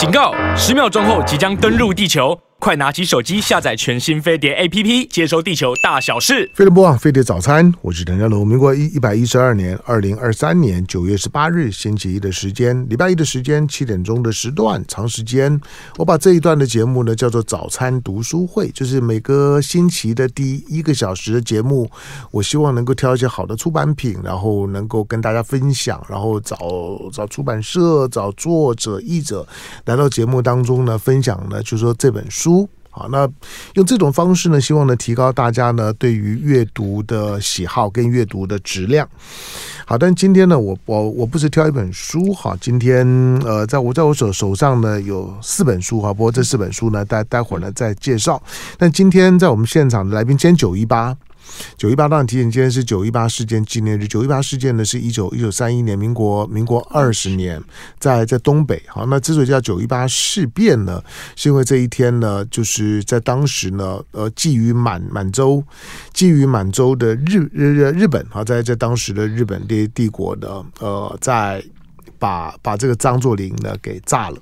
[0.00, 0.32] 警告！
[0.56, 2.34] 十秒钟后即将登陆地球。
[2.60, 6.44] 快拿起手机下载全新飞碟 APP，接收地球大小事。
[6.54, 8.46] 飞碟播报，飞碟早餐，我是陈家龙。
[8.46, 15.58] 民国一一百一十二年二零二三年九月十八日星期一的时间，礼拜一的时间七点钟的时段，长时间。
[15.96, 21.90] 我把这一段的节目呢叫做早餐读书会，就是每个星期的第一个小时的节目，
[22.30, 26.58] 我希望能够挑一些好的出版品，然后能够跟大家分享，然后找
[27.10, 29.48] 找出版社、找作者、译者
[29.86, 32.49] 来到节目当中呢分享呢，就是说这本书。
[32.50, 33.28] 书好，那
[33.74, 39.08] 用这种方式呢，希望呢提高大家呢对于阅读的喜好跟阅读的质量。
[39.86, 43.06] 好，但今天呢，我我我不是挑一本书哈，今天
[43.44, 48.42] 呃，在我在我手手上呢有四本书哈，不过这四本书呢待待会儿呢再介绍。
[48.76, 51.16] 但今天在我们现场的来宾，今天九一八。
[51.76, 54.06] 九一八当然提醒，今天是九一八事件纪念日。
[54.06, 57.62] 九一八事件呢，是一九一九三一年，民国民国二十年，
[57.98, 58.82] 在在东北。
[58.86, 61.02] 好，那之所以叫九一八事变呢，
[61.36, 65.62] 是因为这一天呢，就是在当时呢，呃，觊觎满满洲，
[66.14, 71.62] 觊觎满洲的日日日本啊，在在当时的日本帝帝国的呃，在
[72.20, 74.36] 把把这个张作霖呢给炸了。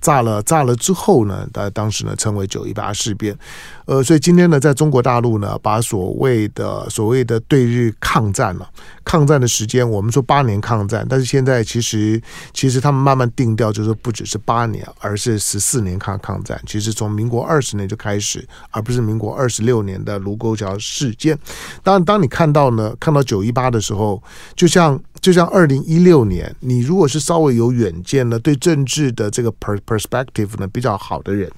[0.00, 3.36] 炸了，炸了之后呢，他当时呢称为九一八事变，
[3.84, 8.70] 呃，所以今天呢，在中国大陆呢，把所谓的所谓的对日抗战了，
[9.04, 12.22] 抗战的时间，我们说八年抗战，但是现在其实
[12.54, 21.36] 其实他们慢慢定调，就是不只是八年，而是十四年抗抗战，其实从民国二十年就开始，而不是民国二十六年的卢沟桥事件。
[21.82, 24.22] 当，当你看到呢，看到九一八的时候，
[24.54, 31.50] 就像就像二零一六年，你如果是稍微有远见呢，对政治的这个 per perspective 呢比较好的人，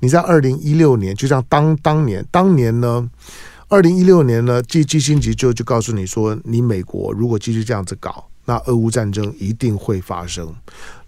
[0.00, 3.08] 你在二零一六年，就像当当年当年呢，
[3.68, 8.28] 二零一六年呢，基基辛格就就告诉你说，你美国如果继续这样子搞。
[8.46, 10.54] 那俄乌战争一定会发生。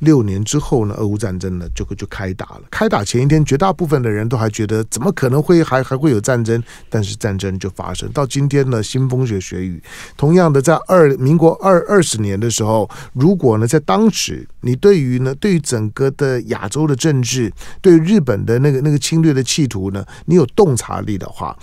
[0.01, 2.63] 六年之后呢，俄乌战争呢就就开打了。
[2.71, 6.63] 开打前一天，绝大部分的人都还觉得怎么可能会还还会有战争？
[6.91, 8.11] 但是战争就发生。
[8.13, 9.83] 到今天呢，腥风血雪雨。
[10.17, 21.57] 同样的，在二民国二二十年的时候，如果呢在当时，你对于呢对于整个的亚洲的政治，对日本的那个那个侵略的企图呢，你有洞察力的话，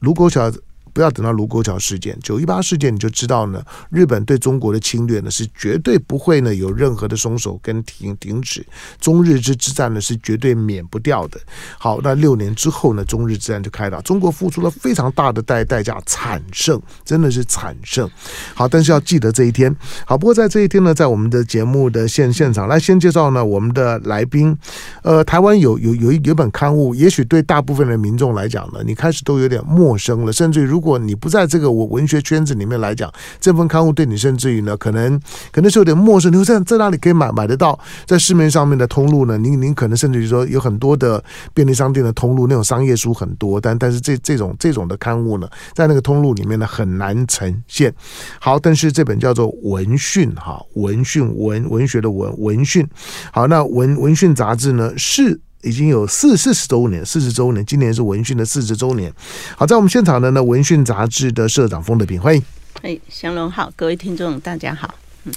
[0.00, 0.50] 卢沟桥。
[0.96, 8.64] 不要等到卢沟桥事件、九一八事件，你就知道呢，日本对中国的侵略呢是绝对不会呢有任何的松手跟停停止，
[8.98, 11.38] 中日之之战呢是绝对免不掉的。
[11.76, 18.08] 好，那六年之后呢，中日之战就开打，中国付出了非常大的代代价，惨胜，真的是惨胜。
[18.54, 19.76] 好，但是要记得这一天。
[20.06, 24.56] 好，不过在这一天呢，在我们的节目的现现场来先介绍呢我们的来宾。
[25.02, 35.20] 呃，台湾有有有一有本刊物，也许对大部分的民众来讲呢，你开始都有点陌生了，甚至如果如如果你不在这个我文学圈子里面来讲，这份刊物对你甚至于呢，可能
[35.50, 36.30] 可能是有点陌生。
[36.30, 37.76] 你说在在哪里可以买买得到？
[38.04, 39.36] 在市面上面的通路呢？
[39.36, 41.20] 您您可能甚至于说有很多的
[41.52, 47.92] 便利商店的通路，那种商业书很多，但但是这这种这种的刊物呢，在那个通路里面呢很难呈现。
[48.38, 52.88] 好，但是这本叫做《文讯》哈，《文讯》文文学的文文讯。
[53.32, 55.40] 好，那文文讯杂志呢是。
[55.62, 59.12] 已经有四四十周年，四十周年，今年是文讯的四十周年。
[59.56, 62.42] 好，在我们现场的呢，文讯杂志的社长封德平，欢迎。
[62.82, 64.94] 哎，祥龙好，各位听众大家好。
[65.24, 65.32] 嗯，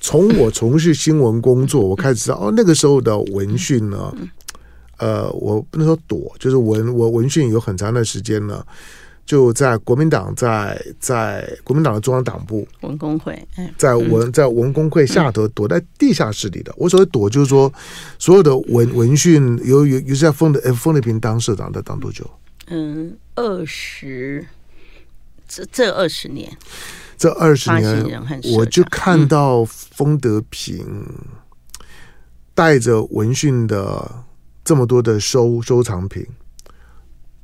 [0.00, 4.14] 从我从事新闻工作，我开始知道哦，那个时候的文讯呢，
[4.98, 8.64] 呃，我不能说躲，就是文我文讯有很长的时间呢。
[9.26, 13.36] 就在国民党在在国民党的中央党部文工会，
[13.76, 16.72] 在文在文工会下头躲在地下室里的。
[16.76, 17.70] 我所谓躲，就是说
[18.20, 22.24] 所有的文文讯有有有在封的封德平当社长的当多久？
[22.68, 24.46] 嗯，二十
[25.48, 26.56] 这这二十年，
[27.18, 28.22] 这二十年
[28.54, 31.04] 我就看到封德平
[32.54, 34.24] 带着文讯的
[34.64, 36.24] 这么多的收收藏品，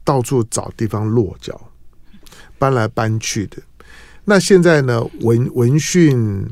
[0.05, 1.61] 到处找地方落脚。
[2.63, 3.57] 搬来搬去的，
[4.27, 5.05] 那现在呢？
[5.23, 6.49] 文文讯，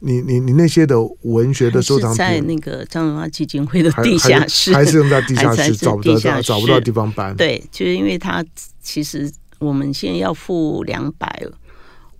[0.00, 7.34] 你你你那些的文学的收藏品，在那个张荣华基金会的地下室，还是用在地下室，找不到找不到地方搬。
[7.34, 8.44] 对，就是因为他
[8.82, 11.42] 其实我们现在要付两百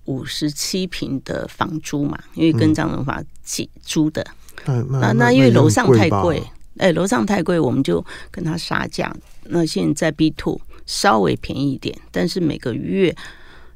[0.07, 4.27] 五十七平的房租嘛，因为跟张荣华起租的。
[4.65, 6.43] 嗯、那那那，那因为楼上太贵，
[6.79, 9.15] 哎，楼上太贵，我们就跟他杀价。
[9.45, 10.59] 那现在 B two。
[10.87, 13.15] 稍微便宜一点，但是每个月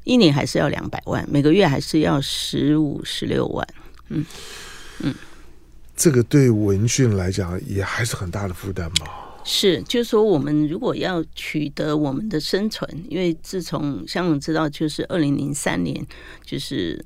[0.03, 3.67] 一年还是要两百万，每个月还是要十五十六万。
[4.09, 4.25] 嗯
[5.01, 5.13] 嗯，
[5.95, 9.05] 这个对文讯来讲也还是很大的负担吧？
[9.43, 16.05] 是，就是说我们如果要取得我们的生存，因为自从香港知道，就是二零零三年，
[16.45, 17.03] 就是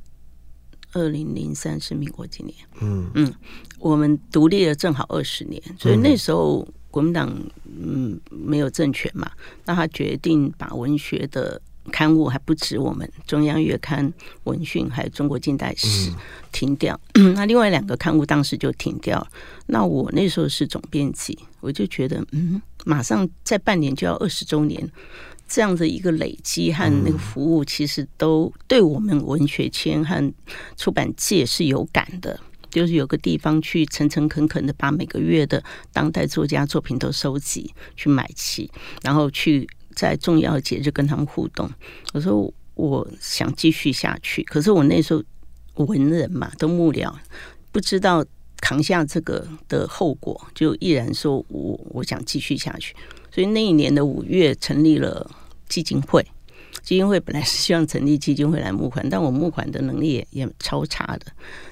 [0.91, 2.55] 二零零三是民国几年？
[2.81, 3.33] 嗯嗯，
[3.79, 7.29] 我们独立了正好二十年，所以那时候国民党
[7.65, 9.29] 嗯没有政权嘛，
[9.65, 11.61] 那他决定把文学的
[11.91, 14.13] 刊物还不止我们中央月刊
[14.45, 16.09] 文讯，还有中国近代史
[16.53, 16.97] 停掉。
[17.35, 19.27] 那另外两个刊物当时就停掉。
[19.65, 24.89] 那我那时候是总编辑，我就觉得嗯，马上在半年就要二十周年，
[25.49, 30.33] 这样的一个累积和那个服务，其实都对我们文学圈和
[30.77, 32.39] 出版界是有感的。
[32.69, 35.63] 就是有个地方去诚诚恳恳的把每个月的
[35.93, 38.69] 当代作家作品都收集去买齐，
[39.01, 41.69] 然后去在重要节日跟他们互动。
[42.13, 45.23] 我说我想继续下去，可是我那时候
[45.85, 47.13] 文人嘛都幕僚，
[47.71, 48.25] 不知道
[48.61, 52.95] 扛下这个的后果，就毅然说我我想继续下去。
[53.31, 55.29] 所以那一年的五月成立了
[55.67, 56.25] 基金会。
[56.85, 61.25] 基金会本来是希望成立基金会来募款，但我募款的能力也也超差的。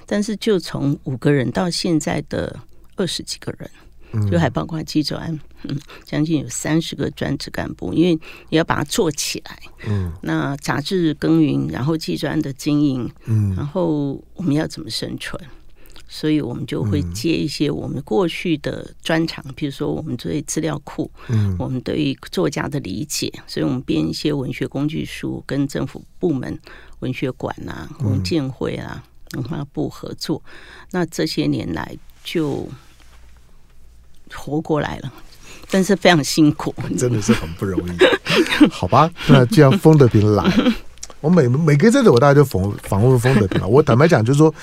[0.04, 2.58] 但是就从五个人到现在的
[2.96, 5.30] 二十几个人，就还包括机专，
[5.62, 8.18] 嗯，将近有三十个专职干部，因为
[8.48, 15.40] 你要把它做起来，嗯，那杂志耕耘，然后机专的经营，嗯，然后我们要怎么生存？
[16.16, 26.56] 所以我们就会接一些我们过去的专长，比如说我们对资料库，嗯，我们对于作家的理解，所以我们编一些文学工具书，跟政府部门、
[27.00, 29.02] 文学馆啊、文建会啊、
[29.32, 30.40] 文化部合作。
[30.92, 32.68] 那这些年来就
[34.32, 35.12] 活过来了，
[35.68, 38.68] 但是非常辛苦， 真的是很不容易。
[38.70, 40.44] 好吧，那既然风德平来。
[41.24, 43.66] 我每每个在这，我大概就访访问风德平了。
[43.66, 44.54] 我坦白讲，就是说，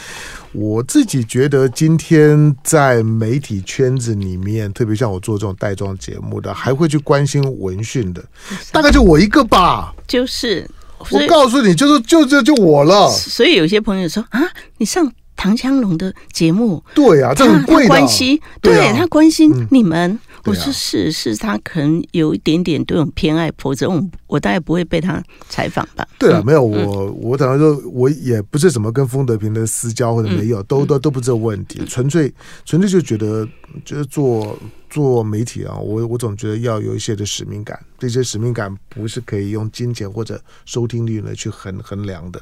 [0.52, 8.24] 我自己觉得今天在媒体圈子里面，特别像我做这种带妆节目的，还会去关心文讯的，
[8.72, 9.92] 大概就我一个吧。
[10.08, 10.70] 就是，
[11.10, 13.10] 我告诉你，就是就就就我了。
[13.10, 14.40] 所以有些朋友说啊，
[14.78, 20.12] 你上唐湘龙的节目，对啊，这很贵的关系，对，对啊，他关心你们。
[20.12, 26.08] 嗯我说是是，他可能有一点点对我们偏爱，否则我我大概不会被他采访吧。
[26.18, 32.34] 对啊，没有我我等于说我也不是什么跟风德平的私交或者没有，都都都不是问题，纯粹
[32.66, 33.48] 纯粹就觉得
[33.84, 34.58] 就是做。
[34.92, 42.42] 做媒体啊，我我总觉得要有一些的使命感，这些使命感不是可以用金钱或者收听率呢去衡衡量的。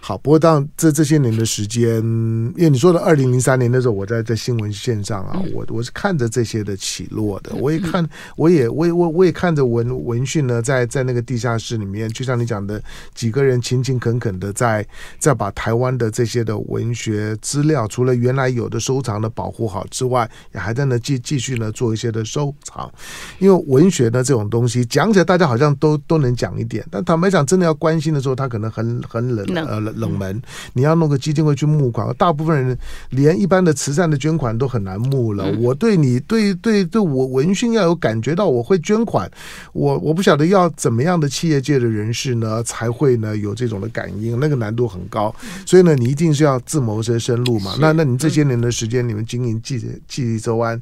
[0.00, 12.80] 好，不过当这这些年的时间，因为你说的二零零三年的时候，我在在新闻线上啊，我我是看着这些的起落的，我也看，我也我也我我也看着文文讯呢，在在那个地下室里面，就像你讲的，
[13.16, 14.86] 几个人勤勤恳恳的在
[15.18, 21.72] 在把台湾的这些的文学资料，除了原来有的收藏的保护好之外，也还在那继继续呢。
[21.80, 22.92] 做一些的收藏，
[23.38, 30.42] 因为文学呢这种东西讲起来大家好像都都能讲一点，但坦白讲，真的要关心的时候，他可能很很冷呃冷冷门。
[30.74, 32.76] 你要弄个基金会去募款，大部分人
[33.08, 35.50] 连一般的慈善的捐款都很难募了。
[35.58, 39.30] 我对你对对对我文讯要有感觉到我会捐款，
[39.72, 45.34] 我我不晓得要怎么样的企业界的人士呢才会呢有这种的感应，那个难度很高。
[45.64, 47.74] 所以呢，你一定是要自谋生生路嘛。
[47.80, 50.78] 那那你这些年的时间，你们经营记记忆周刊。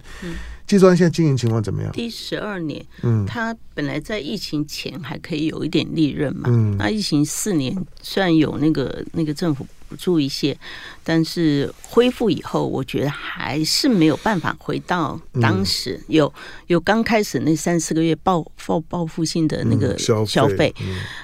[0.69, 1.91] 基专现在经营情况怎么样？
[1.93, 10.55] 第十二年，嗯，它本来在疫情前还可以有一点利润嘛，嗯，那疫情四年虽然有那个那个政府补助一些，
[11.03, 16.31] 但是恢复以后，我觉得还是没有办法回到当时有
[16.67, 20.75] 有刚开始那三四个月报报报复性的那个消费，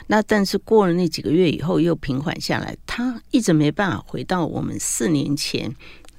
[0.06, 5.70] 那但是过了那几个月以后又平缓下来，它一直没办法回到我们四年前。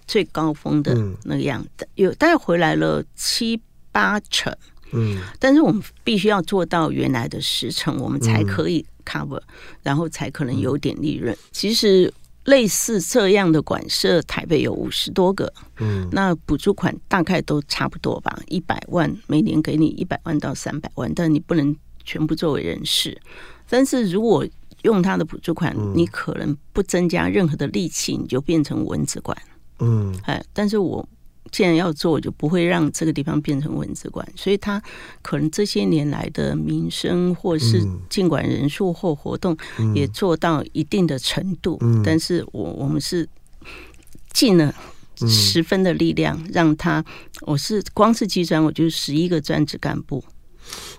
[0.08, 3.60] 最高峰的那个样子，有大概回来了七
[3.92, 4.56] 八成，
[4.92, 9.42] 嗯，但是我们必须要做到原来的十成，我们才可以 cover，
[9.84, 11.36] 然后才可能有点利润。
[11.52, 12.14] 其实
[12.46, 23.20] 类似这样的馆舍，台北有五十多个，嗯，那补助款大概都差不多吧，一百万每年给你一百万到三百万，但你不能全部作为人事。
[23.68, 24.46] 但是如果
[24.84, 29.36] 用他的补助款，你可能不增加任何的力气，你就变成蚊子馆。
[29.80, 31.08] 嗯，哎，但是我
[31.52, 34.82] 既然要做，我就不会让这个地方变成文字馆，所以他
[35.22, 39.56] 可能这些年来的民生或是尽管人数或活动
[39.94, 43.28] 也做到一定的程度，嗯，但是我我们是
[44.34, 44.74] 尽了
[45.28, 47.04] 十分的力量让他，
[47.42, 50.24] 我是光是机专，我就十一个专职干部。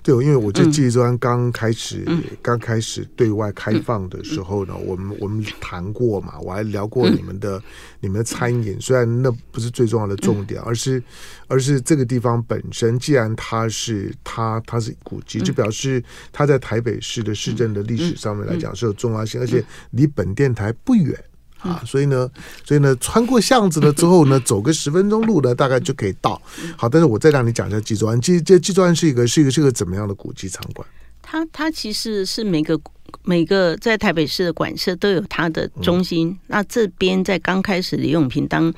[0.02, 7.62] 对，因为我这记忆专刚开始、嗯、刚开始对外开放的时候呢，嗯、我们我们谈过嘛，我还聊过你们的、嗯、
[8.00, 11.02] 你们的餐饮，虽然那不是最重要的重点，而是
[11.48, 21.18] 而是这个地方本身，既然它是它它是古迹，就表示它在台北市的市政的历史上面来讲是有重要性，而且离本电台不远。
[21.58, 22.30] 啊，所以呢，
[22.64, 26.40] 所以呢，穿过巷子了之后呢，走个十分钟路呢，大概就可以到。
[26.76, 28.20] 好，但是我再让你讲一下济州庵。
[28.20, 30.86] 纪这纪州湾是一个是一个是一个怎么样的古迹场馆？
[31.22, 32.78] 它它其实是每个
[33.24, 36.28] 每个在台北市的馆舍都有它的中心。
[36.28, 38.72] 嗯、那这边在刚开始李永平当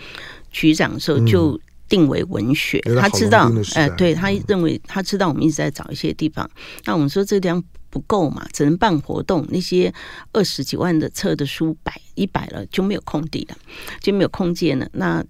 [0.50, 6.48] 局长的时候就定为文学，嗯、他知道，哎、呃，对他认为他知道我们一直在找一些地方。
[6.54, 7.62] 嗯、那我们说这个地方。
[7.90, 9.46] 不够嘛，只能办活动。
[9.50, 9.92] 那些
[10.32, 13.56] 二十几万的册的书摆一摆了，就没有空地了，
[14.00, 14.88] 就没有空间了。
[14.92, 15.24] 那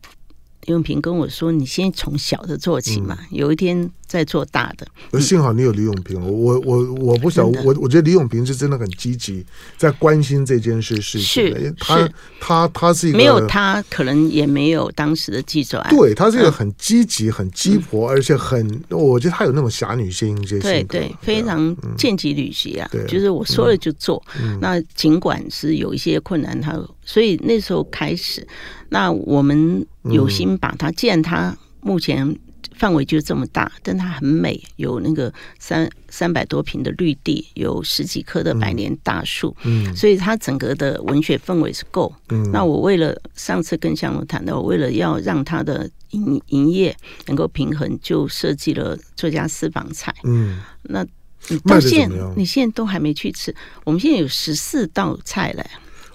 [0.66, 6.18] 永平跟我说：“你先从小的做起嘛，嗯、有一天。”在做大的，幸好你有李永平。
[6.18, 9.44] 我我我不晓我我觉得李永平是真的很积极，
[9.76, 11.54] 在关心这件事事情。
[11.54, 12.08] 是，他
[12.40, 15.86] 他他是一个没有他，可能也没有当时的记者。
[15.90, 22.90] 对，他是一个很积极、很鸡婆，而且很，我觉得他有那种侠女心，这些对对，非常见机履机啊。
[23.06, 24.20] 就是我说了就做。
[24.60, 26.72] 那尽管是有一些困难，他
[27.04, 28.46] 所以那时候开始，
[28.88, 32.34] 那我们有心把他，既然他目前。
[32.78, 42.14] 范围就这么大，但它很美，有那个三三百多平的绿地，有十几棵的百年大树，嗯，所以它整个的文学氛围是够。
[42.28, 50.14] 嗯，那我为了上次跟向龙谈到，我为了要让它的营营业能够平衡，就设计了作家私房菜。
[50.24, 51.04] 嗯，那
[51.48, 53.54] 你到现在你现在都还没去吃，
[53.84, 55.66] 我们现在有十四道菜嘞。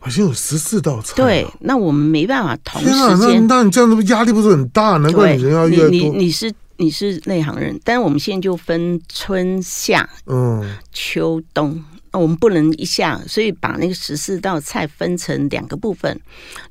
[0.03, 2.89] 好像有十四道菜，对，那我们没办法同时
[3.25, 3.47] 间。
[3.47, 4.97] 那那你这样子压力不是很大？
[4.97, 5.89] 难怪你人要越多。
[5.89, 11.81] 你你你是你是内行人，但是我们现在就分春夏、嗯、秋冬，
[12.11, 16.19] 那我们不能一下，所以把那个十四道菜分成两个部分，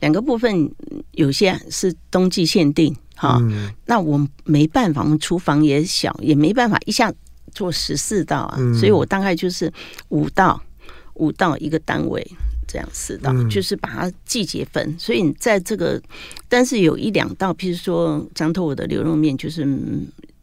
[0.01, 0.71] 两个部分
[1.13, 7.11] 有些是冬季限定，哈，嗯、那我们没办法，我们厨房也小，也没办法一下
[7.55, 9.73] 做十四道啊，嗯、所以我大概就是
[10.11, 10.63] 五道，
[11.15, 12.31] 五道一个单位。
[12.73, 16.01] 这样四道，嗯、就是把它季节分，所以你在这个，
[16.49, 19.63] 但是有一两道，譬如说张头我的牛肉面，就是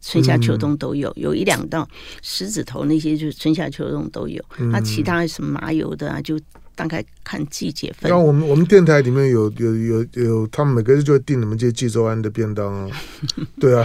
[0.00, 1.88] 春夏秋冬都有；嗯、有一两道
[2.22, 4.40] 狮子头那些，就是春夏秋冬都有。
[4.70, 6.38] 那、嗯、其他什么麻油的啊，就
[6.76, 8.08] 大概看季节分。
[8.08, 12.88] 那我们我们电台里面有有有有，他们每个月就会订你们这些纪州安的便当啊。
[13.58, 13.84] 对啊，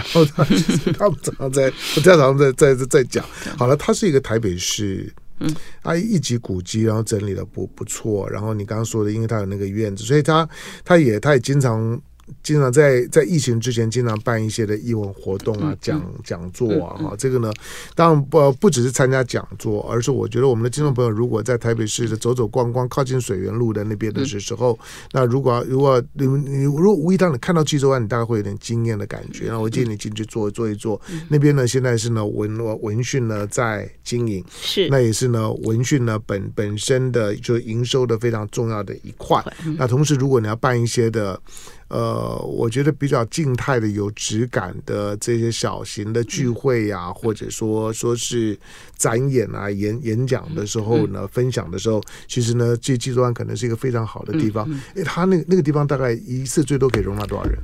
[0.96, 3.24] 他们早上在，我早上在在在讲。
[3.58, 5.12] 好了，它是一个台北市。
[5.40, 10.48] 嗯，他一级古迹，然后整理的不不错，然后你刚刚说的，因为他有那个院子，所以他
[10.84, 12.00] 他也他也经常。
[12.42, 17.52] 经常在在疫情之前，经常办一些的艺文活动啊，讲讲座啊，哈，这个呢，
[17.94, 24.78] 当然不不只是参加讲座，而是我觉得我们的听众朋友如果在台北市的走走逛逛，靠近水源路的那边的时候，
[25.12, 29.46] 那如果如果你你如果无意当你看到济州湾，你大概会有点惊艳的感觉。
[29.48, 31.00] 那我建议你进去坐坐一坐。
[31.28, 39.44] 那边呢，现在是呢文文讯呢在经营，是那也是呢文讯呢本本身的就营收的非常重要的一块。
[39.78, 41.40] 那同时，如果你要办一些的。
[41.88, 48.58] 呃，我觉得比较静态的、有质感的这些小型的聚会呀、啊，或者说说是
[48.96, 54.68] 展演啊、演演讲的时候呢，分享的时候，其实呢，这纪州庵可能是一个非常好的地方。
[54.96, 57.56] 哎，他那个那个地方大概一次最多可以容纳多少人？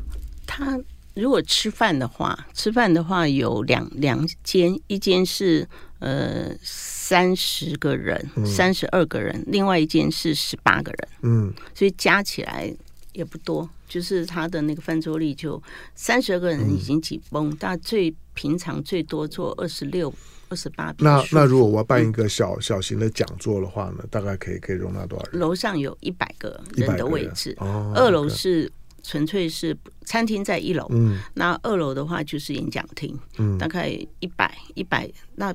[0.47, 0.79] 他
[1.15, 11.09] 如果吃饭的话，吃饭的话有两两间，一间是呃三十个人，三十二个人，另外一间是十八个人。
[11.23, 12.73] 嗯，所以加起来。
[13.15, 15.63] 也不多，就是他的那个翻桌率就
[15.95, 20.11] 三十二个人已经紧绷，嗯、但最平常最多坐二十六、
[20.49, 20.95] 二十八。
[20.97, 25.39] 那那如果我要办一个小、嗯、小型的讲座的话呢，大概可以可以容纳多少人？
[25.39, 28.73] 楼上有一百个人的位置，哦、二楼是
[29.03, 33.89] 纯粹是餐厅在一楼，嗯，那二楼的话就是演讲厅，嗯，大概
[34.21, 35.55] 一百一百，那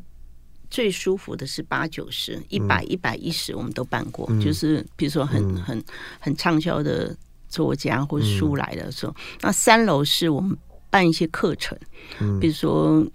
[0.70, 5.84] 最舒服的是八九十，一百一百一十我们都办过，嗯、就是比如说很、嗯、很
[6.20, 7.17] 很畅销的。
[7.48, 10.58] 作家或书来的时候，嗯、那三楼是我们
[10.89, 11.77] 办一些课程，
[12.20, 13.06] 嗯、比如说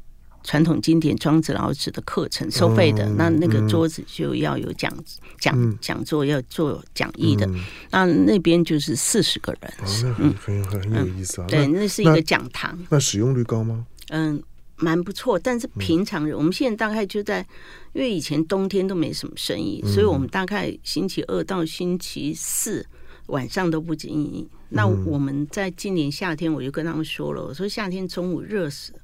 [0.44, 3.04] 传统经典庄子、老子的课程，收费的。
[3.06, 4.92] 嗯、那那个桌子就要有讲
[5.38, 7.46] 讲讲座，要做讲义的。
[7.46, 7.60] 嗯、
[7.90, 11.46] 那那边就是四十个人，哦、那很很很有意思啊。
[11.48, 12.76] 对，那是一个讲堂。
[12.90, 13.86] 那使用率高吗？
[14.08, 14.42] 嗯，
[14.76, 15.38] 蛮不错。
[15.38, 17.46] 但是平常人，嗯、我们现在大概就在，
[17.92, 22.84] 因为以前冬天都没什么生意，嗯、所以我们大概星期二到星期四。
[23.32, 24.46] 晚上都不经营。
[24.68, 28.94] 那我们在今年夏天，我就跟他们说了，我说夏天中午热死，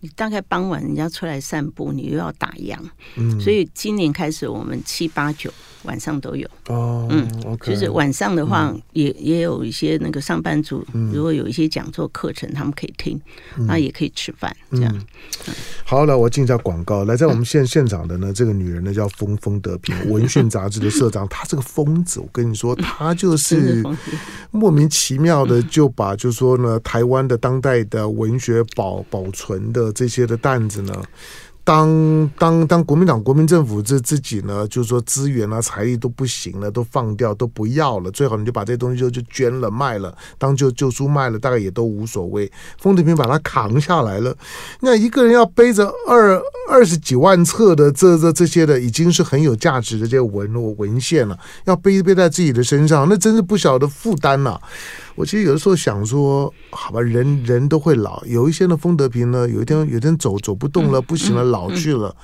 [0.00, 2.76] 你大概傍晚人家出来散步，你又要打烊。
[3.16, 5.50] 嗯，所以今年开始，我们七八九
[5.84, 6.48] 晚上都有。
[6.68, 13.20] 哦，嗯，okay, 就是晚上的话也，也也有一些那个上班族，如果有一些讲座课程，他们可以听，
[13.66, 15.06] 那也可以吃饭，这样。
[15.84, 17.04] 好了，我进一下广告。
[17.04, 21.28] 来，在我们现现场的呢，这个女人呢叫风风德平， 文讯杂志的社长。
[21.28, 23.82] 她是个疯子，我跟你说，她 就是
[24.50, 31.02] 莫名其妙的就把，就是说呢，台湾的当代的文学保保存的这些的担子呢。
[31.64, 42.52] 当当当国民党国民政府这自己呢，就是说资源啊财力都不行了，都放掉都不要了，最好你就把这些东西就就捐了卖了，当旧旧书卖了，大概也都无所谓。
[42.78, 44.36] 封德平把它扛下来了，
[44.80, 54.60] 那一个人要背着二二十几万册的这这这些的，已经是很有价值的这些文文献了，要背背在自己的身上，那真是不小的负担呐。
[55.14, 62.14] 我其实有的时候想说，好吧，人人都会老，有一些呢，丰德平呢，有一天有一天走走不动了，不行了，老去了，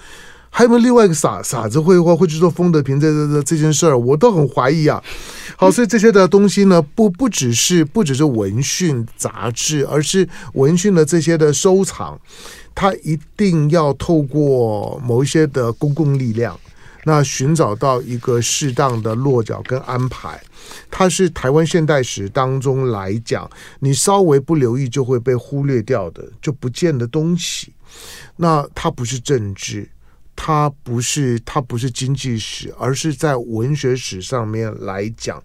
[0.51, 3.97] 还有没有另外一个傻傻子会会会去做丰德平这这这这件事儿？
[3.97, 5.03] 我都很怀疑啊。
[5.57, 12.19] 好，所以这些的东西呢，不不只是不只是文讯杂志，而是文讯的这些的收藏，
[12.75, 16.59] 它一定要透过某一些的公共力量。
[17.05, 20.39] 那寻找到一个适当的落脚跟安排，
[20.90, 23.49] 它是台湾现代史当中来讲，
[23.81, 27.73] 你稍微不留意就会被忽略掉的，就不见的东西。
[28.37, 29.88] 那它不是政治。
[30.43, 35.43] 它不是，它不是经济史，而是在文学史上面来讲，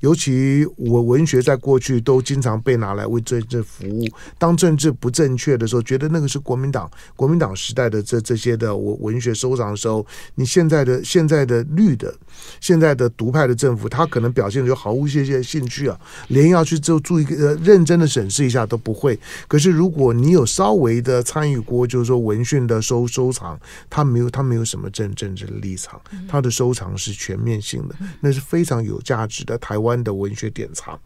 [0.00, 4.08] 尤其我文学在过去都经常被拿来为政治服务。
[4.38, 10.06] 当政治不正确的时候，觉得那个是国民党国民党时代的这这些的文文学收藏的时候，
[10.36, 12.14] 你现在的现在的绿的
[12.60, 19.18] 现在的独派的政府，他可能表现就毫无些些兴趣啊，连要去做做一个呃认真的审视一下都不会。
[19.48, 23.58] 可是如果你有稍微的参与过，就是说文讯的收收藏，
[23.90, 24.28] 他没有。
[24.30, 30.96] 他没有什么政政治的立场，他的收藏是全面性的，那是非常有价值的台湾的文学典藏。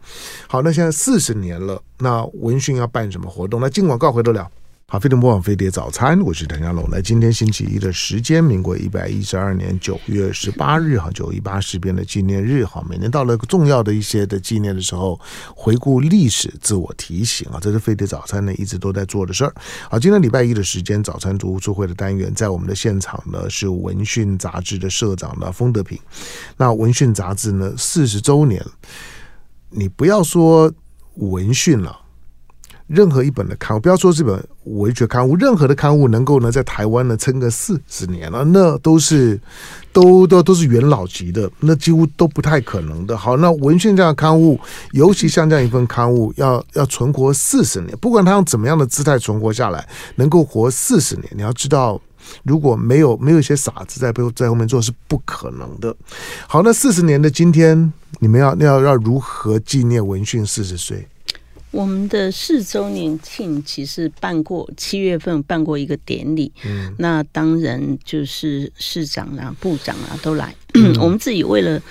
[0.45, 3.59] 好，那现在四十年了，那文讯要办什么活动？
[3.59, 4.51] 那进广告回头聊。
[4.93, 6.87] 好，飞碟播放飞碟早餐，我是谭家龙。
[6.91, 15.19] 来，今天星期一的时间，民国一百一十二年九月十八日，哈，九一八事变的纪念日，哈，每年到了重要的一些的纪念的时候，
[15.55, 19.51] 回顾历史，自我提醒啊，这是飞碟早餐呢一直都在做的事儿。
[19.89, 25.97] 好，今天礼拜一的时间，早餐读书会的单元，在我们的现场呢是文讯杂志的社长呢封德平。
[26.55, 28.63] 那文讯杂志呢四十周年，
[29.71, 30.71] 你不要说
[31.15, 32.01] 文讯了。
[32.87, 39.39] 任何一本的刊物，不要说这本文学刊物，任何的刊物能够呢在台湾呢撑个四十年了，那都是
[39.91, 43.17] 都都都是元老级的，那几乎都不太可能的。
[43.17, 44.59] 好，那文讯这样的刊物，
[44.91, 51.99] 尤其像这样一份刊物，要要存活四十年，不管它用怎么样的姿态存活下来，能够活四十年，你要知道，
[52.43, 55.95] 如果没有没有一些傻子在背后在后面做，是不可能的。
[56.47, 61.07] 好，那四十年的今天，你们要要要如何纪念文讯四十岁？
[61.73, 70.55] 我们的四周年庆其实办过七月份办过一个典礼，嗯，那当然就是市长啊、部长啊都来。
[70.75, 71.81] 嗯、 我们自己为了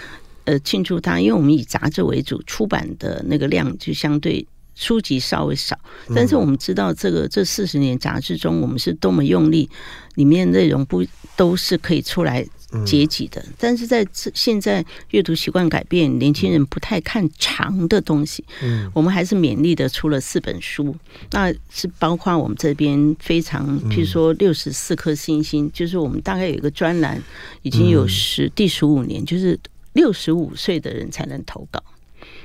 [0.45, 5.77] 呃庆祝他，因为我们以杂志为主，出版的那个量就相对书籍稍微少，
[6.15, 9.69] 但是我们知道这个这四十年杂志中，我们是多么用力，
[10.15, 11.05] 里面内容不
[11.37, 12.47] 都是可以出来。
[12.85, 18.45] 阶级的，但是在现在阅读习惯改变，年轻人不太看长的东西。
[18.63, 20.95] 嗯，我们还是勉励的出了四本书，
[21.33, 27.23] 那是包括我们这边非常，譬如说六十四颗星星，就是我们大概有一个专栏，
[27.63, 29.59] 已经有十第十五年，就是
[29.93, 31.83] 六十五岁的人才能投稿。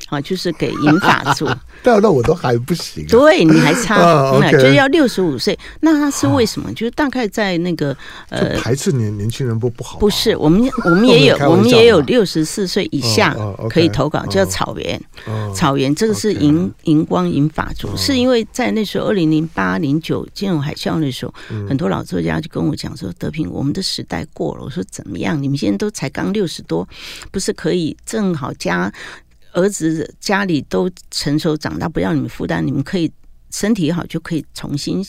[0.07, 1.45] 啊，就是给银发族，
[1.83, 3.09] 到那我都还不行，啊。
[3.09, 5.57] 对，你还差，就是要六十五岁。
[5.81, 6.71] 那他是为什么？
[6.73, 7.95] 就是大概在那个
[8.29, 9.99] 呃，排斥年年轻人不不好。
[9.99, 13.35] 不是，我们我们也有， 我们也有六十四岁以下
[13.69, 15.01] 可以投稿，叫草原。
[15.53, 21.33] 草原这个是银银光银发族，是因为在那时候二零零八零九金融海啸那时候，
[21.67, 25.41] 很多老作家就跟我讲说：“德平，我们的时代过了。”我说：“怎么样？
[25.41, 26.87] 你们现在都才刚六十多，
[27.31, 28.91] 不是可以正好加？”
[29.57, 33.11] 儿子家里都成熟长大，不要你们负担，你们可以
[33.51, 35.03] 身体好就可以重新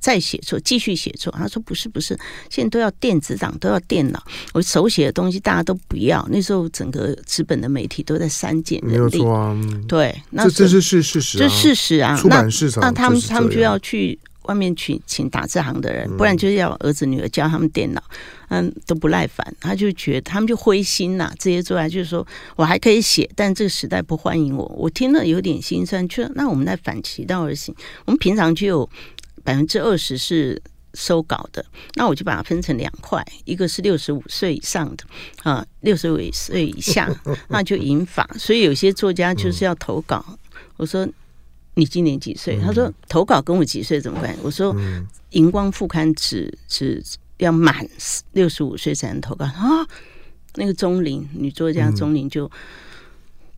[0.00, 1.32] 再写作，继续写作。
[1.38, 2.18] 他说不是不是，
[2.50, 4.20] 现在都要电子档，都要电脑，
[4.52, 6.26] 我手写的东西大家都不要。
[6.28, 12.16] 那时候整个纸本的媒体都在删减人力，啊、对，那这这是是事实、啊，这事实啊。
[12.16, 14.18] 出版市场那那他们他们就要去。
[14.44, 18.02] 外面去请打字行的人，不然就是要儿子女儿教他们电脑，
[18.48, 21.32] 嗯，都不耐烦，他就觉得他们就灰心呐。
[21.38, 22.26] 这些作家就是说
[22.56, 26.06] 我还可以写，但这个时代不欢迎我，我听了有点心酸。
[26.08, 27.74] 就那我们来反其道而行，
[28.04, 28.90] 我们平常就有
[29.44, 30.60] 百分之二十是
[30.94, 35.04] 收稿的，那我就把它分成两块，一个是六十五岁以上的
[35.42, 37.08] 啊，六十五岁以下，
[37.48, 38.28] 那就引法。
[38.38, 40.38] 所以有些作家就是要投稿，
[40.76, 41.08] 我说。
[41.74, 44.76] 你今年几岁？”他说：“投稿跟我几岁怎么办？”我说
[45.30, 47.02] ：“荧光副刊只只
[47.38, 47.88] 要满
[48.32, 49.86] 六十五岁才能投稿。”啊，
[50.54, 52.50] 那个钟玲女作家钟玲就。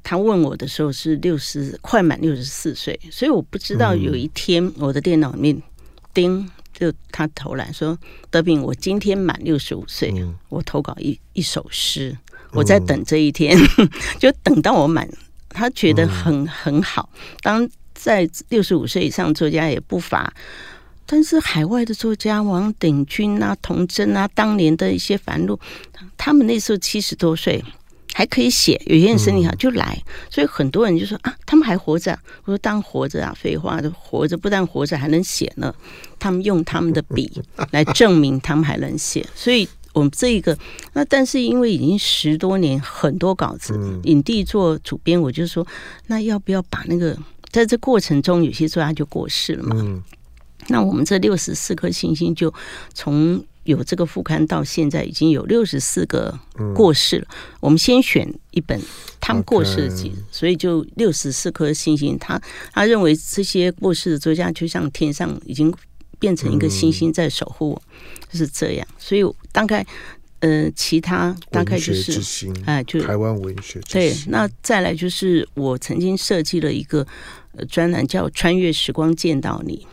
[0.07, 5.63] 他问我的时候是六十快满六十四岁，所以我不知道有一天我的电脑里面
[6.13, 7.99] 叮，就他投来说
[8.31, 10.13] ：“德炳，我今天满六十五岁，
[10.51, 12.15] 我投稿一一首诗，
[12.53, 13.57] 我在等这一天，
[14.21, 15.09] 就等到我满。”
[15.49, 17.09] 他觉得很很好。
[17.41, 17.67] 当
[18.05, 20.31] 在六十五岁以上作家也不乏，
[21.07, 25.59] 但是海外的作家王鼎钧啊、童真啊，当年的一些繁露，
[26.19, 27.65] 他们那时候七十多岁。
[28.17, 32.17] 还可以写，有些人身体好就来，所以很多人就说啊，他们还活着。
[32.45, 35.75] 我说当活着啊，废话，都活着不但活着还能写呢。
[36.21, 40.57] 他们用他们的笔来证明他们还能写， 所以我们这一个
[40.93, 45.67] 那但是因为已经十多年，很多稿子，影帝做主编，我就说
[46.07, 47.19] 那要不要把那个
[47.55, 49.77] 在这过程中有些作家就过世了嘛？
[49.79, 50.03] 嗯
[50.69, 52.53] 那我们这六十四颗星星就
[52.93, 53.45] 从。
[53.65, 56.39] 有这个副刊到现在已经有六十四个
[56.75, 57.27] 过世了。
[57.31, 58.79] 嗯、我们先选一本
[59.19, 62.19] 他们过世的集.所以就六十四颗星星。
[62.19, 62.39] 他
[62.75, 65.73] 他认为这些过世的作家就像天上已经
[66.19, 68.87] 变成一个星星在守护我，嗯、就是这样。
[68.99, 69.83] 所以大概
[70.41, 74.15] 呃，其他大概就是哎，就台湾文学对。
[74.27, 77.07] 那再来就是我曾经设计了一个
[77.69, 79.87] 专栏，叫《穿越时光见到你》。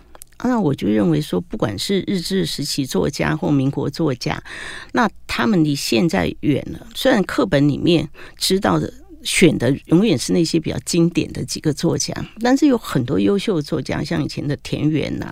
[0.47, 4.43] 那我就认为说，不管是日治时期作家或民国作家，
[4.93, 6.88] 那他们离现在远了。
[6.95, 15.32] 虽然课本里面知道的选的永远是那些比较经典的几个作家，但是有很多优秀的作家，像以前的田园呐、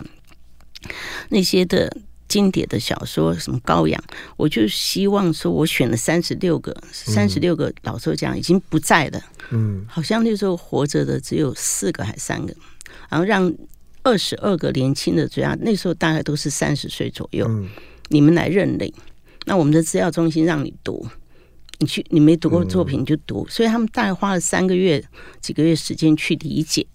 [1.29, 1.91] 那些的
[2.29, 4.01] 经典的小说，什么高阳，
[4.37, 12.55] 我就希望说，我选了三十六个，三十六个老作家已经不在了，嗯，好像那时候活着的只有四个还三个，
[13.09, 13.53] 然后让。
[14.01, 17.45] 二十二个年轻的作家，那时候大概都是三十岁左右。
[17.49, 17.67] 嗯、
[18.07, 18.91] 你们来认领，
[19.45, 21.05] 那我们的资料中心让你读，
[21.79, 23.45] 你去，你没读过作品就读。
[23.47, 25.03] 嗯、所以他们大概花了三个月、
[25.41, 26.87] 几个月时间去理解。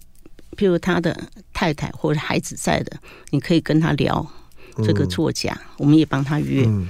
[0.57, 1.15] 譬如他的
[1.53, 2.97] 太太或者孩子在的，
[3.29, 4.27] 你可以跟他聊
[4.83, 6.63] 这个作家，嗯、我们也帮他约。
[6.65, 6.87] 嗯、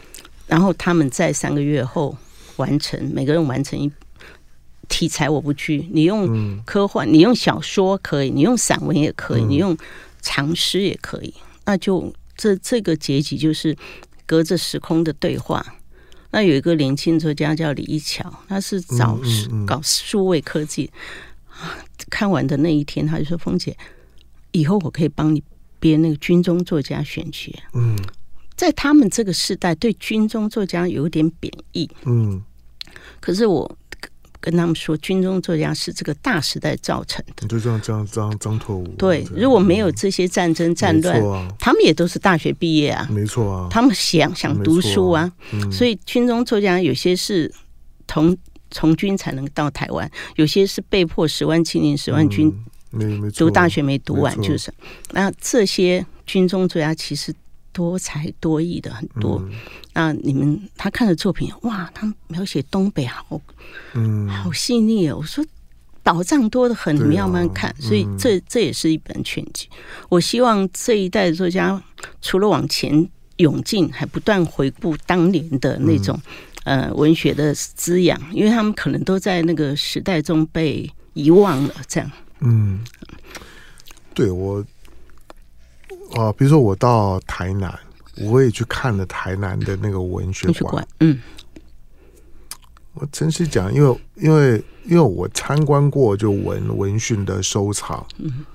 [0.47, 2.17] 然后他们在三个月后
[2.55, 3.91] 完成，每个人完成一。
[4.87, 9.75] 题材我不拘，你用科幻，嗯、你用小说可以，你用散文也可以，嗯、你用
[10.21, 11.33] 长诗也可以。
[11.65, 13.75] 那就这这个结局就是
[14.27, 15.65] 隔着时空的对话。
[16.29, 19.17] 那有一个年轻作家叫李一桥，他是找
[19.65, 20.91] 搞数位科技。
[22.11, 23.75] 看完的那一天，他就说：“凤姐，
[24.51, 25.43] 以后我可以帮你
[25.85, 27.95] 编那个军中作家选集。”嗯，
[28.55, 31.89] 在他们这个时代，对军中作家有点贬义。
[32.05, 32.41] 嗯，
[33.19, 33.77] 可是我。
[34.41, 37.47] 跟他们说，军中作家是这个大时代造成的。
[37.47, 38.59] 就这样，这样，这样，张。
[38.95, 43.07] 对，如果没有这些战争战乱，啊、他们也都是大学毕业啊。
[43.09, 43.67] 没错啊。
[43.71, 47.51] 他们想想读书啊，啊嗯、所以军中作家有些是
[48.07, 48.37] 从
[48.69, 52.53] 从军才能到台湾，有些是被迫十万青年十万军，没
[53.35, 54.73] 读大学没读完，就是。
[55.11, 57.33] 那这些军中作家其实。
[57.75, 59.51] 多才多艺的很多，嗯、
[59.93, 63.41] 那你们他看的作品哇，他描写东北好，
[63.95, 65.17] 嗯，好细腻哦。
[65.19, 65.45] 我说
[66.01, 67.69] 宝藏多的很，你们要慢慢看。
[67.71, 69.67] 啊、所以这这也是一本全集。
[69.71, 71.83] 嗯、我希望这一代的作家
[72.21, 76.17] 除了往前涌进，还不断回顾当年的那种、
[76.63, 81.73] 嗯、呃文学的滋养，因为他们可能都在那个时代中被遗忘了。
[81.89, 82.79] 这样，嗯，
[84.13, 84.65] 对我。
[86.13, 87.77] 啊，比如说我到台南，
[88.21, 90.87] 我也去看了台南的那个文学馆。
[90.99, 91.19] 嗯，
[92.93, 98.45] 我真是讲，因为因为因为我参观过就文文讯的收藏，嗯，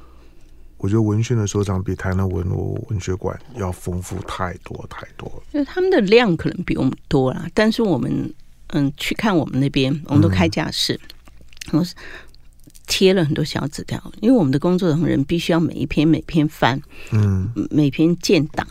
[0.79, 5.43] 我觉得文讯的收藏比台南文物文学馆要丰富太多太多了。
[5.53, 8.33] 因为他们的量可能比我们多啦，但是我们
[8.69, 10.99] 嗯去看我们那边，我们都开架式，
[11.73, 11.95] 我是。
[12.91, 16.79] 贴了很多小纸条，因为我们的工作同仁必须要每一篇每篇翻，
[17.13, 18.67] 嗯，每篇建档，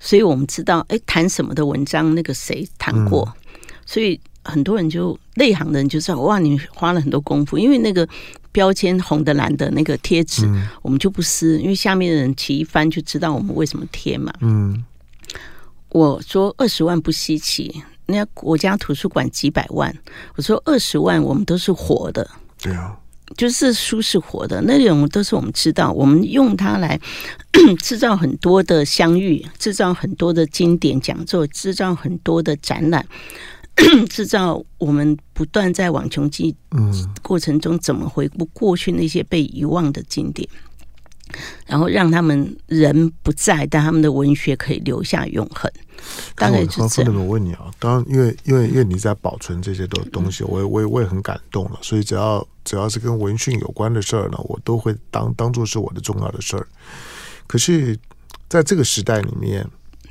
[0.00, 8.06] 所以我们知道，哎，谈什么的文章，那个谁谈过，嗯、所以很多人就内行的人就知道，哇，你花了很多功夫，因为那个
[8.50, 14.34] 标签红的蓝的那个贴纸，嗯、我们就不撕，因为下面的人起一翻就知道我们为什么贴嘛。
[14.40, 14.84] 嗯，
[15.90, 19.96] 我说二十万不稀奇，人家国家图书馆几百万，
[20.34, 22.28] 我说二十万我们都是活的，
[22.60, 22.98] 对啊。
[23.36, 26.98] 就是书是活的，那种都是我们知道，我们用它来
[27.80, 33.06] 制造很多的相遇，制造很多的经典讲座，制造很多的展览，
[34.10, 36.54] 制造我们不断在网穷记
[37.22, 40.48] 过程中怎么回顾过去那些被遗忘的经典。
[41.66, 45.70] 然后让他们人不在，但他们的文学可以留下永恒。
[46.34, 47.14] 大概就这样。
[47.14, 51.78] 我问你啊，当然，因为因为因为你在保存这些的东西，我也我也我也很感动了。
[51.82, 56.66] 所以只要只要是跟文讯有关的事儿呢，我都会当当做是我的重要的事儿。
[57.46, 57.96] 可是，
[58.48, 59.66] 在这个时代里面。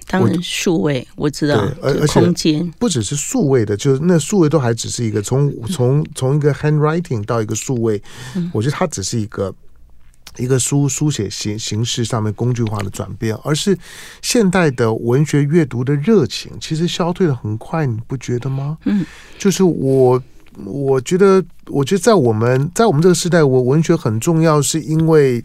[0.07, 8.01] 当然，数位我知道，而空间不只是数位的，就是那数位都还只是一个从从从一个 handwriting 到一个数位，
[8.35, 9.53] 嗯、我觉得它只是一个
[10.37, 13.77] 一个书书写形形式上面工具化的转变，而是
[14.21, 18.77] 现代的文学阅读的热情其实消退的很快，你不觉得吗？
[18.85, 19.05] 嗯，
[19.37, 20.21] 就是我
[20.65, 25.43] 我觉得，我觉得在我们在我们这个时代，我文学很重要，是因为。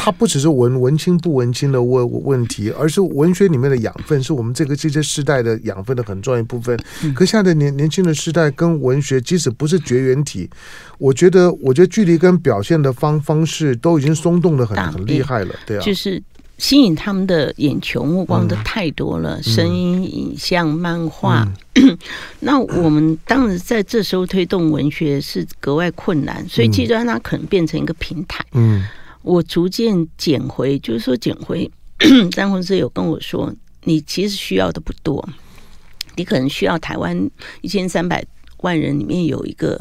[0.00, 6.78] 它不只是文文青不文青的问问题，而是文学里面的养分，是我们这个这些世代的养分的很重要一部分。
[7.16, 10.48] 可现在的年年轻的时代跟文学，即使不是绝缘体，
[10.98, 16.22] 我觉得，我觉得距离跟表现的方方式都已经松动的很很厉害了，对啊，就是
[16.58, 21.50] 吸引他们的眼球目光的太多了，嗯、声音、影像、漫画。
[21.74, 21.96] 嗯、
[22.40, 28.44] 那我们当然在这时候推动文学是格外困难，所以记得它可能变成一个平台。
[28.52, 28.84] 嗯。
[29.22, 31.70] 我逐渐捡回，就是说捡回。
[32.30, 33.52] 张宏志有跟我说，
[33.84, 35.28] 你其实需要的不多，
[36.16, 37.28] 你可能需要台湾
[37.60, 38.24] 一千三百
[38.58, 39.78] 万人里面有一个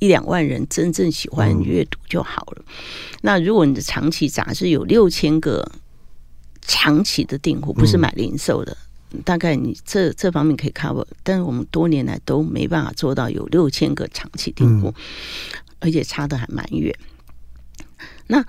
[0.00, 2.62] 一两万人真正喜欢阅读就好了。
[2.66, 2.74] 嗯、
[3.22, 5.66] 那如果你的长期杂志有六千个
[6.62, 8.76] 长期的订货，不是买零售的，
[9.12, 11.06] 嗯、大概你这这方面可以 cover。
[11.22, 14.94] 但是我们多年来都没办法做到有六千个长期订货，嗯、
[15.80, 16.94] 而且差的还蛮远。
[18.26, 18.44] 那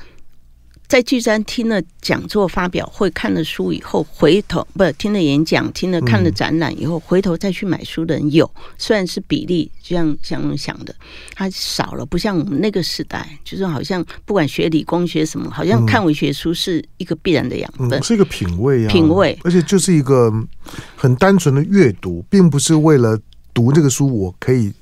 [0.91, 10.93] 在聚山听了讲座发表会、看了书以后，回头不听了演讲、听了看了展览以后，回头再去买书的人有，虽然是比例就像像想的，
[11.33, 20.29] 它少了，不像我们那个时代，就是好像不管学理工学什么，好像看文学书是一个必然的养分，是一个品味啊，品味，而且就是一个
[20.97, 23.17] 很单纯的阅读，并不是为了
[23.53, 24.73] 读这个书，我可以。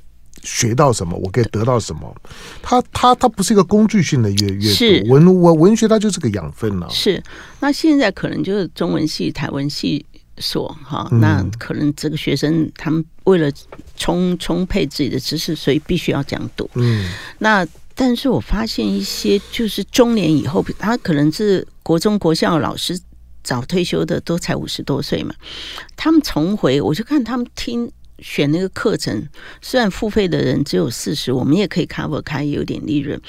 [0.43, 2.15] 学到什么，我可以得到什么？
[2.61, 6.89] 它它它不是一个工具性的阅阅读，文文文学它就是个养分了、啊。
[6.89, 7.21] 是，
[7.59, 10.05] 那现在可能就是中文系、台文系
[10.37, 13.51] 所哈，那可能这个学生他们为了
[13.95, 16.69] 充充沛自己的知识，所以必须要这样读。
[16.75, 22.99] 嗯，那但是我发现一些就是中年以后，他可能是国中国校老师
[23.43, 25.35] 早退休的，都才五十多岁嘛，
[25.95, 27.91] 他们重回，我就看他们听。
[28.21, 29.27] 选那个课程，
[29.61, 33.19] 虽然付费的人只有四十，我们也可以 cover 开有点利润。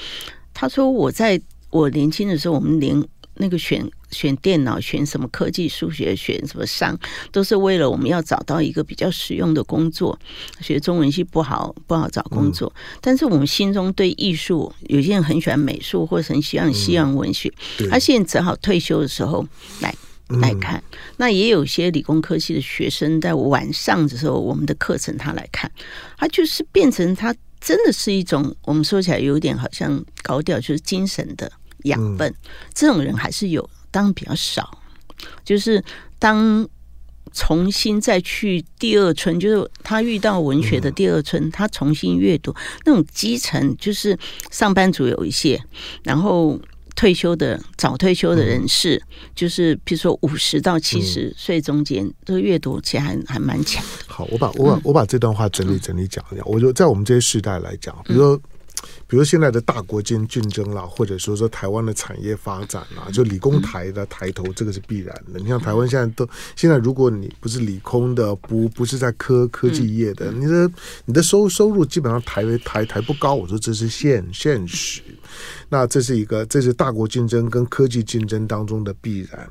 [0.53, 3.03] 他说我在我年轻的时候，我们连
[3.35, 6.99] 那个选选电脑、选什么科技、数学、选什么商，
[7.31, 10.19] 都是为了我们要找到一个比较实用的工作。
[10.59, 17.51] 学中文系不好不好找工作，嗯、但是我们心中对艺术，有些人很喜欢美术，或者很喜欢西洋文学。
[17.79, 19.47] 嗯、他现在只好退休的时候
[19.79, 19.95] 来。
[20.39, 25.71] 来看，嗯、那也有些理工科系的学生在晚上的时候，我们的课程他来看，
[26.17, 31.51] 他就是变成他真的是一种我们说起来有点好像高调，就是精神的
[31.83, 32.29] 养分。
[32.29, 32.35] 嗯、
[32.73, 34.77] 这种人还是有，当然比较少。
[35.43, 35.83] 就是
[36.17, 36.67] 当
[37.33, 44.17] 重新再去第二春，就是他遇到文学的第二春，他重新阅读那种基层，就是
[44.49, 45.61] 上班族有一些，
[46.03, 46.59] 然后。
[46.95, 49.01] 退休的早退休的人士，嗯、
[49.35, 53.83] 就是比如说五十到七十岁中间，嗯、这个阅读其实还还蛮强。
[54.07, 56.45] 好，我把我把我把这段话整理整理讲一讲。
[56.45, 58.35] 嗯、我就在我们这些世代来讲，比如说。
[58.35, 58.41] 嗯
[59.05, 65.39] 比如现在的大国间竞争啦，或者说说台湾的产业发展啦，就理工台的抬头，这个是必然的。
[65.39, 70.71] 你像台湾现在都现在，如果你不是理工的，不不是在科科技业的，你的
[71.05, 73.35] 你的收收入基本上抬抬抬不高。
[73.35, 75.01] 我说这是现现实，
[75.69, 79.47] 那这是一个这是大国竞争跟科技竞争当中的必然。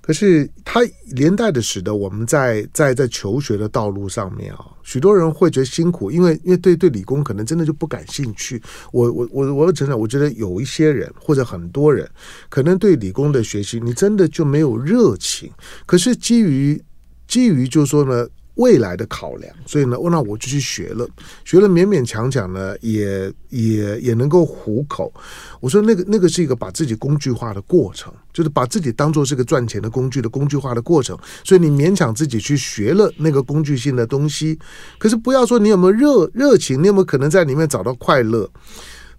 [0.00, 8.60] 可是它连带的使得我们在在在求学的道路上面啊，许多人会觉得辛苦，因为因为对对理工可能真的就不感兴趣。
[8.90, 12.10] 我我我我承认，我觉得有一些人或者很多人，
[12.48, 15.50] 可能对理工的学习你真的就没有热情。
[15.86, 16.82] 可是基于
[17.28, 18.26] 基于就是说呢。
[18.56, 21.08] 未来的考量，所以呢，那我就去学了，
[21.44, 25.12] 学了勉勉强强呢，也也也能够糊口。
[25.60, 31.18] 我说那个那个是一个把自己工具化的过程，就是把自己当做是个赚钱的工具的工具化的过程。
[31.44, 34.58] 所以你勉强自己去学了那个工具性的东西，
[34.98, 38.50] 可是不要说你有没有热热情，你有没有可能在里面找到快乐，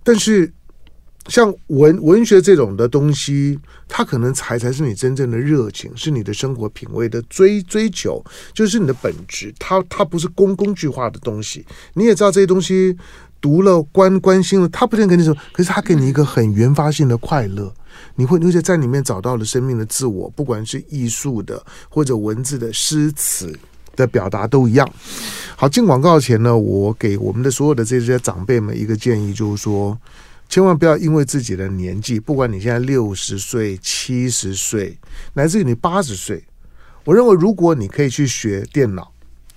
[0.04, 0.54] 但是。
[1.28, 3.58] 像文文学这种的东西，
[3.88, 9.54] 它可能才才是你真正的热情，是你的生活品味的追追求，就是你的本质。
[9.58, 11.66] 它它不是工工具化的东西。
[11.94, 12.98] 你也知道这些东西
[13.40, 17.74] 读了关关心了，它不能给你什么，可是它给你一个很原发性的快乐。
[18.16, 23.58] 你会你会在里面找到了生命的自我，不管是艺术的或者文字的诗词
[23.96, 24.90] 的表达都一样。
[25.56, 29.98] 好，进广告前呢，我给我们的所有的这些长辈们一个建议，就是说，
[30.54, 34.96] 千万不要因为自己的年纪，不管你现在六十岁、七十岁，
[35.34, 36.44] 乃至于你八十岁，
[37.06, 39.12] 我认为如果你可以去学电脑、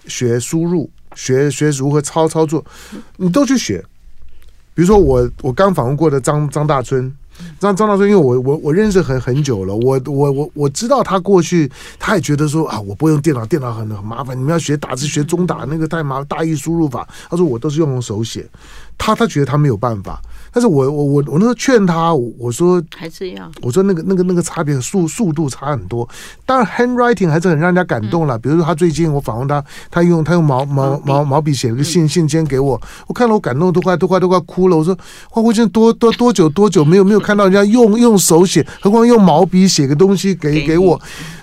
[0.06, 2.64] 学输入、学学如何操操作，
[3.18, 3.84] 你都去学。
[4.72, 7.14] 比如说我我刚访问过的张张大春。
[7.60, 18.48] 张张大春，因为我我我认识很很久了，我我我我知道他过去，他也觉得说啊，我不会用电脑，电脑很很麻烦，你们要学打字学中打那个太麻，大意输入法，他说我都是用手写，
[18.96, 20.22] 他他觉得他没有办法。
[20.56, 26.08] 但是我我我我那时候劝他，我说还是要，我说那个那个那个差别速速度差很多。
[26.46, 28.38] 当然，handwriting 还是很让人家感动了。
[28.38, 34.76] 比如说他最近我访问他，他用他用毛毛毛毛笔写了个信信笺给我，我看了我感动都快都快都快哭了。
[34.78, 34.96] 我说
[35.28, 40.98] 花国健多多多久多久没有没有看到人家用用手写，何况用毛笔写个东西给给我。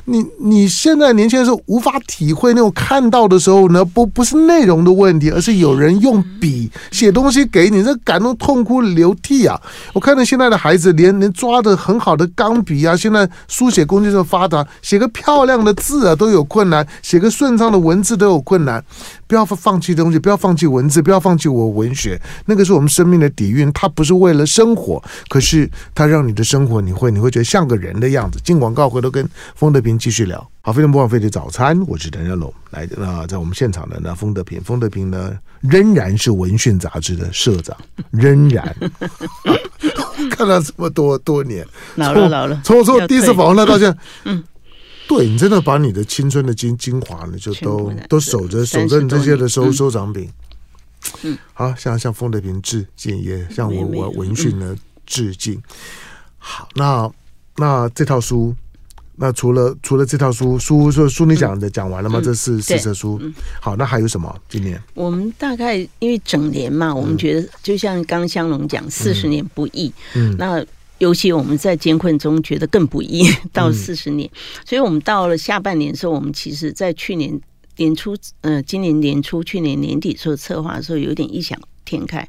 [0.05, 9.59] 你你现在年轻人是无法体会那种看到的时候呢，不不是内容的问题，而是有人用笔写东西给你，这感动痛哭流涕啊！
[9.93, 18.83] 我看到现在的孩子连连抓的很好的钢笔啊，现在书写工具这么发达，写个漂亮的字啊都有困难，写个顺畅的文字都有困难。
[19.27, 23.71] 不要放弃东西，不要放弃文字，不要放弃我文学，那个是我们生命的底蕴。
[23.73, 28.39] 它不是为了生活，可是它让你的生活，你会你会觉得像个人的样子。
[28.43, 30.47] 进广告，回头跟风德平继续聊。
[30.61, 32.53] 好，非常不枉费的早餐，我是陈家龙。
[32.71, 37.75] 来，那在我们现场的那风德平，风德平呢仍然是文讯杂志的社长，
[38.11, 39.51] 仍然、啊、
[40.31, 44.43] 看了这么多多年， 老了老了，从从第一次访问他到现在，嗯。
[45.07, 50.29] 对，你真的把你的青春的精精华呢，就都都守着守着你这些的收收藏品。
[51.23, 55.61] 嗯，好，向向风德平致敬，也向我我文讯呢致敬。
[56.37, 57.11] 好，那
[57.57, 58.55] 那这套书，
[59.17, 62.21] 那除了除了这套书书说书你讲的讲完了吗？
[62.23, 63.21] 这是四册书。
[63.59, 64.33] 好，那还有什么？
[64.47, 69.91] 今年我们大概因为整年嘛，我们觉得就像刚香龙讲，四十年不易。
[70.13, 70.65] 嗯，那。
[71.03, 74.29] 尤其我们在艰困中觉得更不易， 到四十年，
[74.65, 77.37] 所以我们到了下半年的时候，我们其实，在去年
[77.75, 82.25] 年初，呃，今年年初，去年年底做策划的时候，有点异想天开，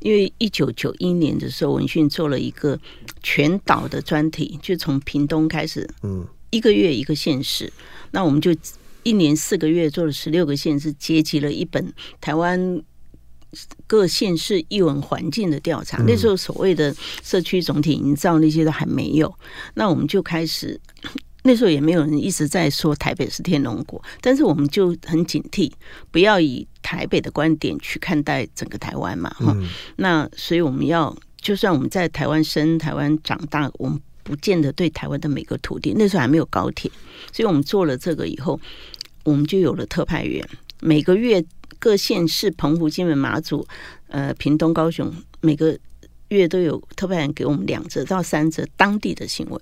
[0.00, 2.78] 因为一九九一年的时候，文讯做了一个
[3.22, 7.72] 全岛的专题，就从屏东开始，嗯，一个月一个县市，
[8.10, 8.54] 那我们就
[9.04, 12.82] 一年四个月做了十六个县市，结集了一本台湾。
[13.86, 19.34] 各县市艺文环境的调查，那时候所谓的社区总体营造那些都还没有，
[19.74, 20.78] 那我们就开始，
[21.44, 25.72] 那时候也没有人一直在说台北是天龙国，但是我们就很警惕，
[26.10, 29.56] 不要以台北的观点去看待整个台湾嘛，哈。
[29.96, 36.90] 那所以我们要，就算我们在台湾生、台湾长大，我们不见得对台湾的每个土地，那时候还没有高铁，
[37.32, 38.60] 所以我们做了这个以后，
[39.24, 40.46] 我们就有了特派员，
[40.80, 41.42] 每个月。
[41.78, 43.66] 各县市，澎湖、金门、马祖、
[44.08, 45.78] 呃，屏东、高雄，每个
[46.28, 49.60] 月都有特派员给我们两则到三则当地的新闻。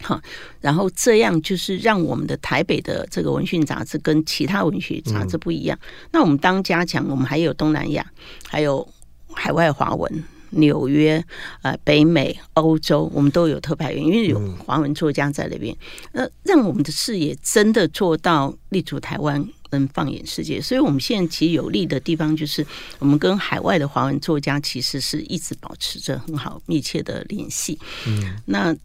[0.00, 0.20] 好，
[0.60, 5.78] 然后这样就是让我们的台北的这个文讯杂志跟其他文学杂志不一样。
[5.80, 8.06] 嗯、那我们当加强，我们还有东南亚，
[8.46, 8.86] 还有
[9.32, 10.24] 海外华文。
[10.50, 11.22] 纽约、
[11.62, 15.76] 呃，北美、欧洲，我们都有特派员，因为有华文作家在那边，
[16.12, 20.60] 那让我们的视野真的做到立足台湾，跟放眼世界。
[20.60, 22.66] 所以，我们现在其实有利的地方，就是
[22.98, 27.78] 我们跟海外的华文作家其实是一直保持着很好密切的联系。
[28.06, 28.76] 嗯，那。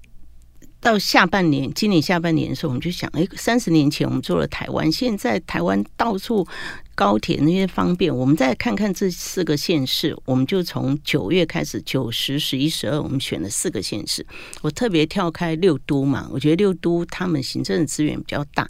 [0.81, 6.45] 到下半年，今年下半年的时候，我们就想，哎，三十年前我们做了台湾，现在台湾到处
[6.95, 14.25] 高铁那些方便，我们再看看这四个县市，我们就从九月开始，九十、十一、十二，我们选了四个县市。
[14.61, 18.67] 我特别跳开六都嘛，我觉得六都他们行政资源比较大。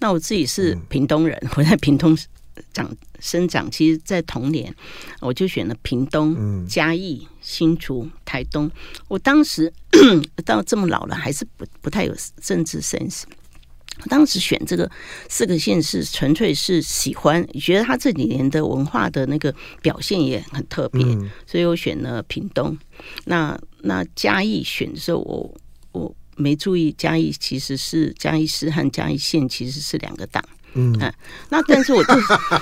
[0.00, 2.18] 那我自己是屏东人，我在屏东。
[2.72, 4.74] 长生长，其实，在童年
[5.20, 8.70] 我就选了屏东、嘉义、新竹、台东。
[9.08, 9.72] 我当时
[10.44, 13.22] 到这么老了，还是不不太有政治 sense。
[14.08, 14.90] 当时选这个
[15.28, 21.04] 四个县市，纯粹是喜欢，觉得他这几年的文化的那个表现也很特别，
[21.46, 22.76] 所以我选了屏东。
[23.26, 25.54] 那那嘉义选的时候，我
[25.92, 30.42] 我没注意，嘉义其实是嘉义市和嘉义县其实是两个党。
[30.74, 30.92] 嗯，
[31.48, 32.14] 那但是我就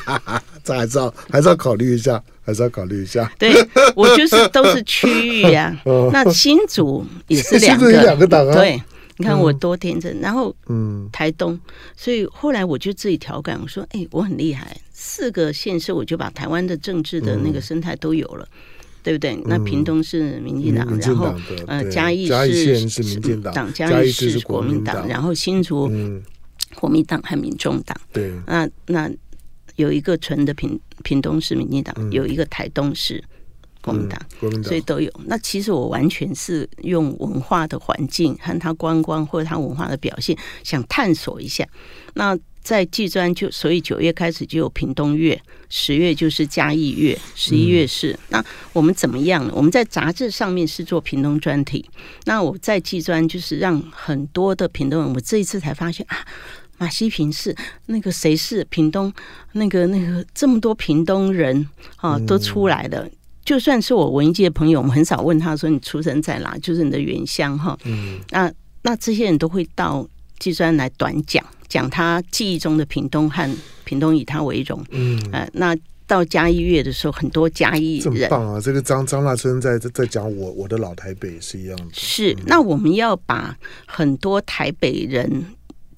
[0.64, 3.30] 这还是要还是要考虑一下，还是要考虑一下。
[3.38, 3.52] 对，
[3.94, 6.10] 我就是都是区域呀、啊。
[6.12, 8.54] 那新竹也是两个 两个党啊。
[8.54, 8.82] 对，
[9.18, 10.18] 你看我多天真。
[10.20, 11.58] 然后嗯，台东，
[11.96, 18.46] 所以后来我就自己调侃，我说：“哎，我很厉害，四个县市我就把台湾的政治的那个生态都有了。”
[19.02, 19.34] 对不对？
[19.46, 21.34] 那屏东是民进党，嗯、然后
[21.66, 25.90] 呃嘉义是是民进党，嘉义市是国民党，然后新竹
[26.74, 28.00] 国民党和民众党。
[28.12, 29.10] 对，那那
[29.76, 33.22] 有一个纯的屏屏东市民进党，嗯、有一个台东市。
[33.82, 35.10] 国民党，国民党，所以都有。
[35.24, 41.66] 那其实我完全是用文化的环境和他观光或者他文化的表现，想探索一下。
[42.12, 45.40] 那在技专就，所以九月开始就有屏东月，
[45.70, 48.12] 十月就是嘉义月，十一月是。
[48.12, 48.44] 嗯、那
[48.74, 49.52] 我们怎么样呢？
[49.56, 51.82] 我们在杂志上面是做屏东专题。
[52.26, 56.18] 那我在技专就是让很多的屏东人，我这一次才发现啊，
[56.80, 57.54] 马西平是
[57.86, 59.12] 那个谁是屏东
[59.52, 63.04] 那个那个这么多屏东人啊都出来了。
[63.04, 63.12] 嗯
[63.42, 67.76] 就算是我文艺界的朋友，我们很少问他说，你出生在哪，就是你的原乡哈。
[67.84, 68.52] 嗯，那
[68.82, 70.06] 那这些人都会到
[70.38, 73.50] 技专来短讲，讲他记忆中的屏东和
[73.82, 74.84] 屏东以他为荣。
[74.90, 75.74] 嗯，呃，那
[76.06, 78.60] 到嘉义月的时候，很多嘉义人，这么棒啊！
[78.60, 81.84] 这个张张大春在在讲我我的老台北是一样的。
[81.92, 83.56] 是，那我们要把
[83.86, 85.44] 很多台北人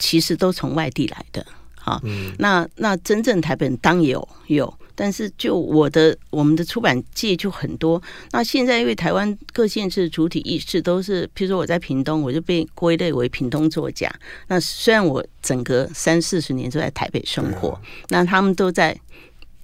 [0.02, 1.46] 其实都从外地来的，
[1.78, 4.72] 好，嗯，那那真正台北人当有有。
[4.94, 8.00] 但是，就我的我们的出版界就很多。
[8.32, 14.12] 那现在因为台湾各县市主体意识都是，譬如说我在屏东，我就被归类为屏东作家。
[14.48, 18.94] 那虽然我整个三四十年都在台北生活，那他们都在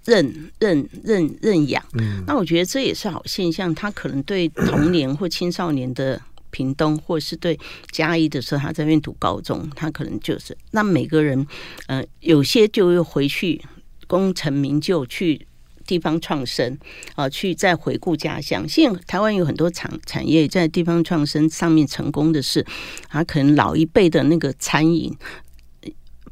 [0.07, 1.85] 认认认认养。
[2.27, 3.73] 那我觉得这也是好现象。
[3.75, 6.21] 他可能对童年或青少年的
[6.51, 7.59] 屏东，或是对
[7.91, 11.47] 嘉义的时候，他在那边读高中，他可能就是那每个人，
[11.87, 13.61] 呃，有些就又回去。
[14.07, 15.47] 功成名就，去
[15.87, 16.79] 地方创生
[17.15, 18.67] 啊，去再回顾家乡。
[18.67, 22.65] 现在台湾有很多产产业在地方创生上面成功的是，
[23.11, 25.15] 啊，可能老一辈的那个餐饮，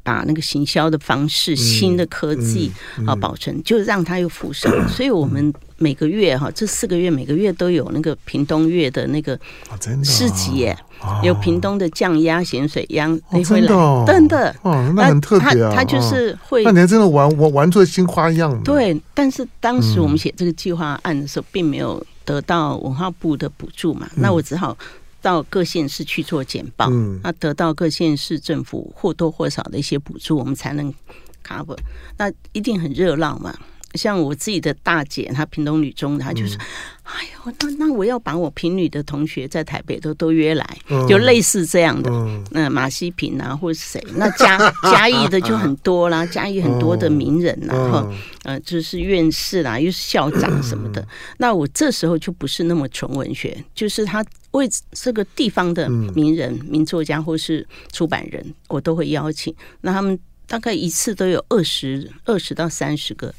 [0.03, 2.73] 把那个行销的方式、新的科技
[3.07, 4.89] 啊保存，就让它又复生。
[4.89, 5.53] 所以我们。
[5.79, 9.39] 每个月哈，这四个月每个月都有那个屏东月的那个
[10.03, 10.77] 市集耶，
[11.23, 14.05] 有屏东的酱鸭、咸水鸭，你会来？
[14.07, 15.73] 真的哦，那很特别啊。
[15.75, 18.59] 他就是会，那你还真的玩玩玩出新花样。
[18.63, 24.77] 对，但是当时我们写这个计划案的时候，并没有得到文化部的补助嘛，那我只好
[25.21, 26.89] 到各县市去做简报，
[27.23, 30.93] 那得到各县市政府或多或少的一些补助，我们才能
[31.47, 31.77] cover。
[32.17, 33.55] 那一定很热闹嘛。
[33.97, 36.65] 像我自己的大姐，她屏东女中，她就说：“嗯、
[37.05, 42.11] 哎呦，那那我要把我平女的同学在台北都都约来，嗯、就类似这样的。
[42.11, 44.03] 嗯、那马西平啊，或者谁？
[44.17, 48.13] 那嘉 嘉义的就很多啦，嘉义很多的名人呐，然后
[48.45, 51.01] 呃，就是院士啦，又是校长什么的。
[51.01, 51.07] 嗯、
[51.39, 59.55] 那我这时候就不是那么纯文学，就是他为这个地方的名人、嗯、名作家或是出版人，我都会邀请。
[59.81, 63.33] 那他们大概一次都有二十二十到三十个。”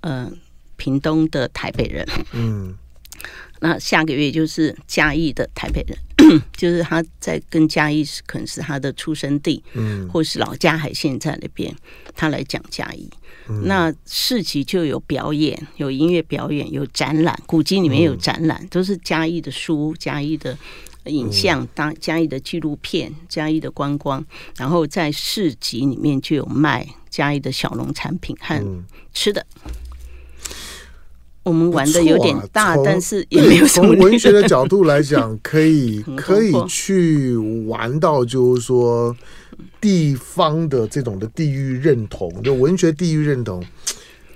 [0.00, 0.30] 呃，
[0.76, 2.76] 屏东的台北人，嗯，
[3.60, 11.74] 那下个月就是嘉义的台北人， 就是他在跟嘉义是可能是他的出生地，嗯，或是老家还现在那边，
[12.14, 13.10] 他来讲嘉义。
[13.50, 20.56] 嗯、那市集就有表演，有音乐表演，有展览，古迹里面有展览，嗯、都是嘉义的书、嘉义的
[21.06, 24.22] 影像、当嘉义的纪录片、嘉义的观光，
[24.56, 28.62] 然后在市集里面就有卖嘉义的小农产品和
[29.14, 29.44] 吃的。
[31.48, 33.88] 我们玩的有点大，啊、但是也没有什么。
[33.96, 37.34] 从文学的角度来讲，可以 可以去
[37.66, 39.16] 玩到，就是说
[39.80, 43.64] 地方的这种的地域认同，就文学地域认同，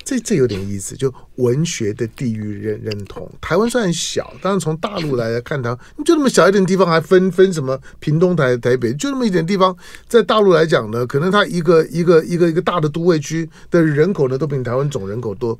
[0.05, 0.97] 这这有点意思。
[0.97, 9.77] 就文学的地域认认同，台湾虽然小，但是从大陆来看它，就那么小一点地方，还分分什么屏东台台北，就那么一点地方，
[10.09, 15.59] 在大陆来讲呢，可能它一个一个一个一个大的都会区的人口呢，都比台湾总人口多。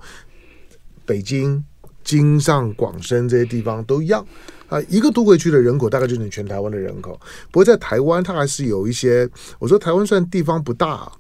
[1.05, 1.65] 北京、
[2.03, 4.27] 京上、广深这些地方都一样
[4.69, 7.21] 啊，一个都会区的人口大概就是你全台湾的人口。
[7.51, 9.29] 不过在台湾，它还是有一些。
[9.59, 11.11] 我说台湾算地方不大，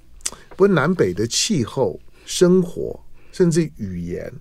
[0.50, 2.98] 不过南北的气候、生活，
[3.30, 4.32] 甚至语言。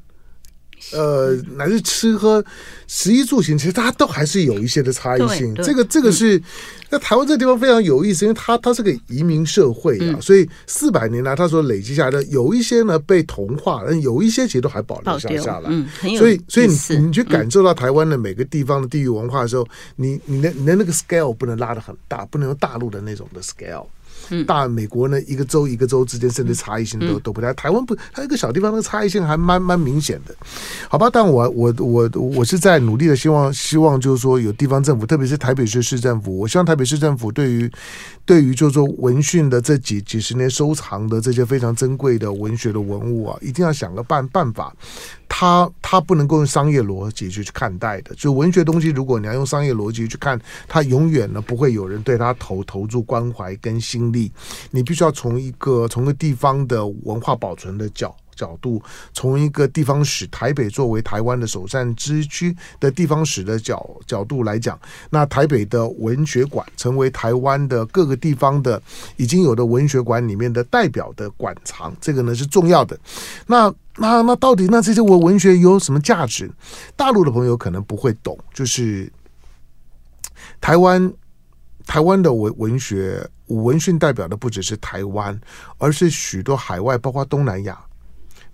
[0.93, 2.43] 呃，乃至吃喝、
[2.87, 5.53] 食衣住行，其实它都还是有一些的差异性。
[5.55, 6.41] 这个这个是
[6.89, 15.69] 那台湾这个地方非常有意思，因为它它是个移民社会啊，嗯、所以四百年来它所累积下来的有一些呢被同化，但有一些其实都还保留下下来。
[15.71, 19.65] 嗯、所以所以你你去感受到台湾的每个地方的地域文化的时候，
[19.95, 23.85] 你你的你的那个 scale 不能拉的很大，不能用大陆的那种的 scale。
[24.45, 27.53] 大美国呢，一个州一个州之间甚至差异性都都不太。
[27.53, 30.35] 台湾不，它一个小地方，那个差异性还蛮蛮明显的，
[30.89, 31.09] 好吧？
[31.11, 37.71] 但我我我我是在努力的，希望希望就是说有地方政府，特别是台北市市政府，我希望台北市政府对于
[38.25, 44.73] 对于就是说文讯的这几几十年收藏的这些非常珍贵的文学的文物啊，一定要想个办办法。
[45.33, 54.29] 他他不能够用商业逻辑去去看待的，就文学东西，如果你要用商业逻辑去看，它永远呢不会有人对他投投注关怀跟心力。
[54.71, 64.77] 你必须要从一个从个地方的文化保存的角角度，从一个地方史，台北作为台湾的首善之区的地方史的角角度来讲，
[65.09, 68.81] 那台北的文学馆成为台湾的各个地方的
[69.15, 72.99] 已经有的文学馆里面的代表的馆藏，这个呢是重要的。
[73.47, 76.49] 那那那到底那这些文文学有什么价值？
[76.95, 79.11] 大陆的朋友可能不会懂，就是
[80.59, 81.11] 台湾
[81.85, 85.39] 台湾的文文学文讯代表的不只是台湾，
[85.77, 87.77] 而是许多海外，包括东南亚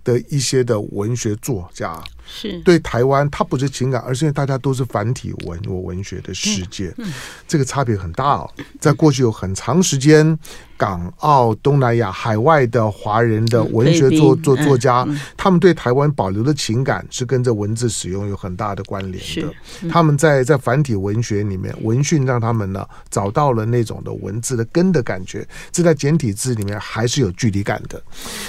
[0.02, 2.02] 的一些的文学作家。
[2.30, 7.12] 是对台湾，它不是情感，而是因为大家都是繁体文我文学的世界，嗯嗯、
[7.46, 8.50] 这个差别很大哦。
[8.78, 10.38] 在过去有很长时间，
[10.78, 15.06] 港澳、东南亚、海外的华人的文学作作作家，
[15.36, 19.52] 他们对台湾保留的情感是跟这文字使用有很大的关联的。
[19.82, 28.00] 嗯、他们在在繁体文学里面，文讯让他们呢找到了那种的文字的根的感觉，这在简体字里面还是有距离感的。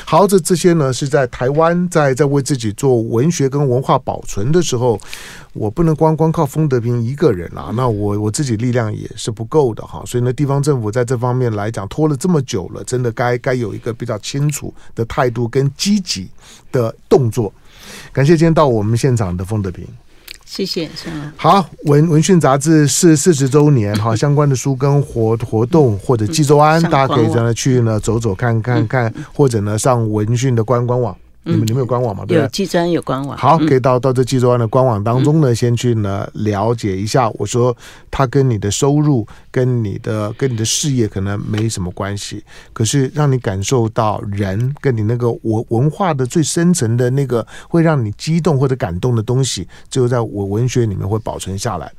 [0.05, 4.99] 好，这这些呢是在台湾在在为自己做文学跟文化保存的时候，
[5.53, 16.29] 我不能光光靠封德平一个人啊，那我我自己力量也是不够的哈，所以呢，地方政府在这方面来讲拖了这么久了，真的该该有一个比较清楚的态度跟积极
[16.71, 17.51] 的动作。
[18.11, 19.87] 感谢今天到我们现场的冯德平，
[20.45, 20.89] 谢谢。
[21.37, 31.15] 好，文文讯杂志是四十周年 哈，相关的书跟活活动或者济州安，大家可以在那去呢走走看看看，或者呢上文讯的官官网。
[31.43, 32.25] 你们你们有官网吗？
[32.27, 32.37] 对？
[32.37, 33.37] 有纪专有官网。
[33.37, 37.29] 好，可以到到这纪州庵的官网当中呢，先去呢了解一下。
[37.31, 37.75] 我说，
[38.11, 51.91] 它跟你的收入、跟你的、跟你的事业可能没什么关系，可是让你感受到人跟你那个文文化的最深层的那个会让你激动或者感动的东西，只有在我文学里面会保存下来。